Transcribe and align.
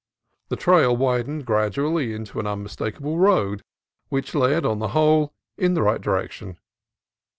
The 0.49 0.55
trail 0.55 0.97
widened 0.97 1.45
gradually 1.45 2.11
into 2.15 2.39
an 2.39 2.47
unmistakable 2.47 3.19
road, 3.19 3.61
which 4.09 4.33
led, 4.33 4.65
on 4.65 4.79
the 4.79 4.87
whole, 4.97 5.31
in 5.59 5.75
the 5.75 5.83
right 5.83 6.01
direction. 6.01 6.57